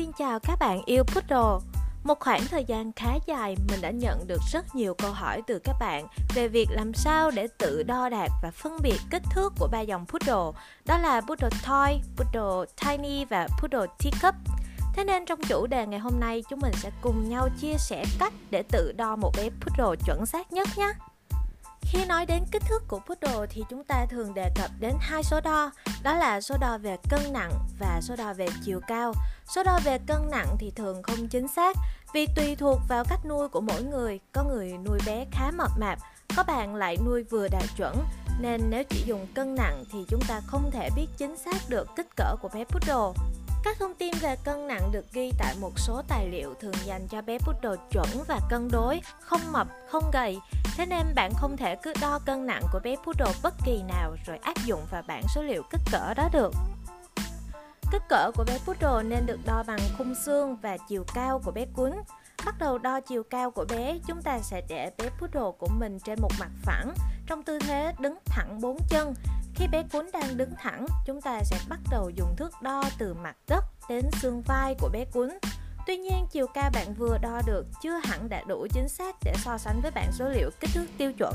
[0.00, 1.68] Xin chào các bạn yêu Poodle.
[2.04, 5.58] Một khoảng thời gian khá dài mình đã nhận được rất nhiều câu hỏi từ
[5.64, 9.52] các bạn về việc làm sao để tự đo đạc và phân biệt kích thước
[9.58, 10.60] của ba dòng Poodle.
[10.84, 14.34] Đó là Poodle Toy, Poodle Tiny và Poodle Teacup.
[14.94, 18.04] Thế nên trong chủ đề ngày hôm nay chúng mình sẽ cùng nhau chia sẻ
[18.18, 20.92] cách để tự đo một bé Poodle chuẩn xác nhất nhé
[21.92, 25.22] khi nói đến kích thước của poodle thì chúng ta thường đề cập đến hai
[25.22, 25.70] số đo,
[26.02, 29.12] đó là số đo về cân nặng và số đo về chiều cao.
[29.54, 31.76] Số đo về cân nặng thì thường không chính xác
[32.14, 34.20] vì tùy thuộc vào cách nuôi của mỗi người.
[34.32, 35.98] Có người nuôi bé khá mập mạp,
[36.36, 37.96] có bạn lại nuôi vừa đạt chuẩn
[38.40, 41.88] nên nếu chỉ dùng cân nặng thì chúng ta không thể biết chính xác được
[41.96, 43.22] kích cỡ của bé poodle.
[43.64, 47.08] Các thông tin về cân nặng được ghi tại một số tài liệu thường dành
[47.08, 50.38] cho bé poodle chuẩn và cân đối, không mập, không gầy.
[50.76, 54.16] Thế nên bạn không thể cứ đo cân nặng của bé poodle bất kỳ nào
[54.26, 56.54] rồi áp dụng vào bảng số liệu kích cỡ đó được.
[57.92, 61.50] Kích cỡ của bé poodle nên được đo bằng khung xương và chiều cao của
[61.50, 61.92] bé cuốn.
[62.46, 65.98] Bắt đầu đo chiều cao của bé, chúng ta sẽ để bé poodle của mình
[66.04, 66.94] trên một mặt phẳng,
[67.26, 69.14] trong tư thế đứng thẳng bốn chân.
[69.54, 73.14] Khi bé cuốn đang đứng thẳng, chúng ta sẽ bắt đầu dùng thước đo từ
[73.14, 75.30] mặt đất đến xương vai của bé cuốn.
[75.86, 79.32] Tuy nhiên, chiều cao bạn vừa đo được chưa hẳn đã đủ chính xác để
[79.36, 81.34] so sánh với bảng số liệu kích thước tiêu chuẩn.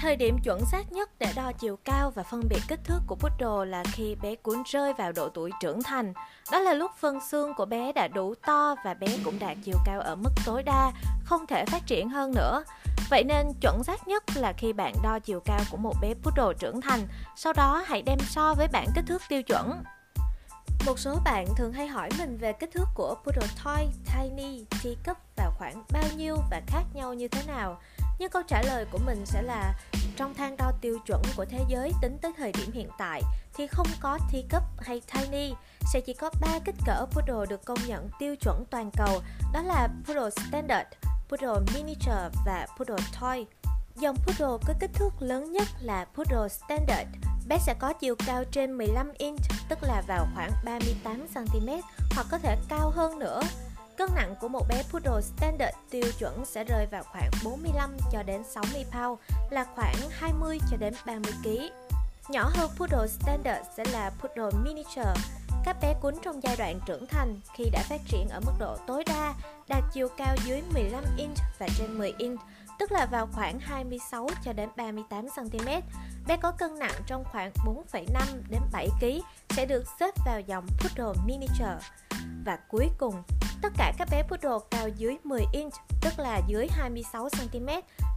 [0.00, 3.14] Thời điểm chuẩn xác nhất để đo chiều cao và phân biệt kích thước của
[3.14, 6.12] poodle là khi bé cuốn rơi vào độ tuổi trưởng thành.
[6.52, 9.76] Đó là lúc phân xương của bé đã đủ to và bé cũng đạt chiều
[9.84, 10.92] cao ở mức tối đa,
[11.24, 12.64] không thể phát triển hơn nữa.
[13.10, 16.54] Vậy nên chuẩn xác nhất là khi bạn đo chiều cao của một bé poodle
[16.58, 17.00] trưởng thành,
[17.36, 19.82] sau đó hãy đem so với bảng kích thước tiêu chuẩn.
[20.88, 25.18] Một số bạn thường hay hỏi mình về kích thước của Poodle Toy, Tiny, Teacup
[25.36, 27.80] và khoảng bao nhiêu và khác nhau như thế nào.
[28.18, 29.74] Nhưng câu trả lời của mình sẽ là
[30.16, 33.22] trong thang đo tiêu chuẩn của thế giới tính tới thời điểm hiện tại
[33.54, 35.54] thì không có Teacup hay Tiny,
[35.92, 39.62] sẽ chỉ có 3 kích cỡ Poodle được công nhận tiêu chuẩn toàn cầu, đó
[39.62, 40.88] là Poodle Standard,
[41.28, 43.46] Poodle Miniature và Poodle Toy.
[43.96, 47.08] Dòng Poodle có kích thước lớn nhất là Poodle Standard.
[47.48, 51.68] Bé sẽ có chiều cao trên 15 inch, tức là vào khoảng 38 cm
[52.10, 53.40] hoặc có thể cao hơn nữa.
[53.96, 58.22] Cân nặng của một bé Poodle Standard tiêu chuẩn sẽ rơi vào khoảng 45 cho
[58.22, 59.20] đến 60 pound,
[59.50, 61.48] là khoảng 20 cho đến 30 kg.
[62.28, 65.14] Nhỏ hơn Poodle Standard sẽ là Poodle Miniature.
[65.64, 68.76] Các bé cún trong giai đoạn trưởng thành khi đã phát triển ở mức độ
[68.86, 69.34] tối đa,
[69.68, 72.40] đạt chiều cao dưới 15 inch và trên 10 inch,
[72.78, 75.68] tức là vào khoảng 26 cho đến 38 cm.
[76.28, 78.04] Bé có cân nặng trong khoảng 4,5
[78.48, 79.06] đến 7 kg
[79.50, 81.78] sẽ được xếp vào dòng Poodle Miniature.
[82.44, 83.22] Và cuối cùng,
[83.62, 87.66] tất cả các bé poodle cao dưới 10 inch, tức là dưới 26 cm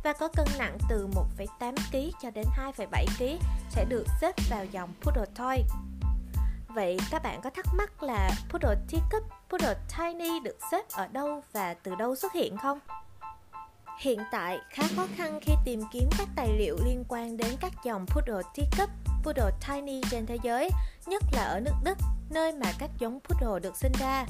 [0.03, 1.07] và có cân nặng từ
[1.37, 2.45] 1,8 kg cho đến
[2.77, 5.63] 2,7 kg sẽ được xếp vào dòng poodle toy.
[6.67, 11.41] Vậy các bạn có thắc mắc là Poodle Teacup, Poodle Tiny được xếp ở đâu
[11.53, 12.79] và từ đâu xuất hiện không?
[14.01, 17.71] Hiện tại khá khó khăn khi tìm kiếm các tài liệu liên quan đến các
[17.85, 18.89] dòng Poodle Teacup,
[19.23, 20.69] Poodle Tiny trên thế giới,
[21.05, 21.97] nhất là ở nước Đức,
[22.29, 24.25] nơi mà các giống Poodle được sinh ra.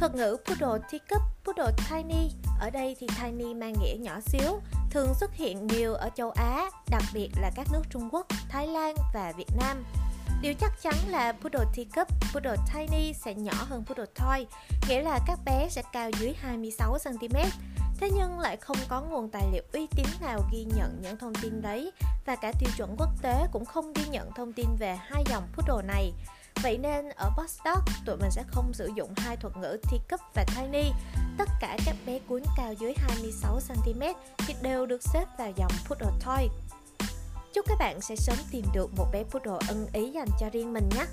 [0.00, 2.30] Thuật ngữ Poodle Teacup, Poodle Tiny,
[2.60, 6.70] ở đây thì Tiny mang nghĩa nhỏ xíu, thường xuất hiện nhiều ở châu Á,
[6.90, 9.84] đặc biệt là các nước Trung Quốc, Thái Lan và Việt Nam.
[10.42, 14.46] Điều chắc chắn là Poodle Teacup, Poodle Tiny sẽ nhỏ hơn Poodle Toy,
[14.88, 17.46] nghĩa là các bé sẽ cao dưới 26cm.
[18.04, 21.34] Thế nhưng lại không có nguồn tài liệu uy tín nào ghi nhận những thông
[21.42, 21.92] tin đấy
[22.26, 25.42] và cả tiêu chuẩn quốc tế cũng không ghi nhận thông tin về hai dòng
[25.52, 26.12] Poodle này.
[26.62, 30.44] Vậy nên ở Bostock, tụi mình sẽ không sử dụng hai thuật ngữ teacup và
[30.56, 30.90] tiny.
[31.38, 36.18] Tất cả các bé cuốn cao dưới 26cm thì đều được xếp vào dòng Poodle
[36.26, 36.48] Toy.
[37.54, 40.72] Chúc các bạn sẽ sớm tìm được một bé poodle ưng ý dành cho riêng
[40.72, 41.04] mình nhé.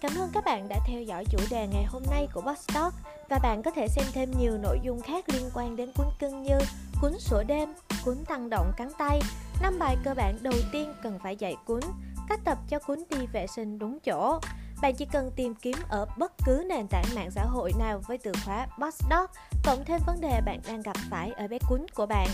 [0.00, 2.94] Cảm ơn các bạn đã theo dõi chủ đề ngày hôm nay của Bostock
[3.30, 6.42] và bạn có thể xem thêm nhiều nội dung khác liên quan đến cuốn cưng
[6.42, 6.58] như
[7.00, 7.68] cuốn sủa đêm,
[8.04, 9.20] cuốn tăng động cắn tay,
[9.62, 11.80] năm bài cơ bản đầu tiên cần phải dạy cuốn,
[12.28, 14.40] cách tập cho cuốn đi vệ sinh đúng chỗ.
[14.82, 18.18] Bạn chỉ cần tìm kiếm ở bất cứ nền tảng mạng xã hội nào với
[18.18, 19.32] từ khóa Bostock,
[19.64, 22.28] cộng thêm vấn đề bạn đang gặp phải ở bé cuốn của bạn.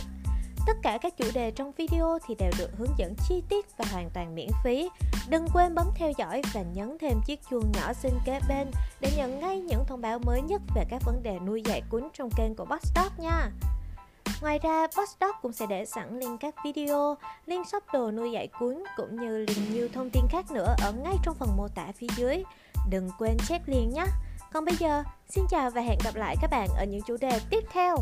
[0.66, 3.84] Tất cả các chủ đề trong video thì đều được hướng dẫn chi tiết và
[3.92, 4.88] hoàn toàn miễn phí.
[5.28, 8.70] Đừng quên bấm theo dõi và nhấn thêm chiếc chuông nhỏ xinh kế bên
[9.00, 12.08] để nhận ngay những thông báo mới nhất về các vấn đề nuôi dạy cuốn
[12.12, 13.50] trong kênh của Bossdog nha.
[14.42, 17.16] Ngoài ra, Bossdog cũng sẽ để sẵn link các video,
[17.46, 20.92] link shop đồ nuôi dạy cuốn cũng như link nhiều thông tin khác nữa ở
[20.92, 22.44] ngay trong phần mô tả phía dưới.
[22.90, 24.04] Đừng quên check liền nhé.
[24.52, 27.40] Còn bây giờ, xin chào và hẹn gặp lại các bạn ở những chủ đề
[27.50, 27.96] tiếp theo.